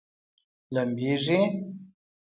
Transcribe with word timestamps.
لمبیږي؟ 0.73 1.41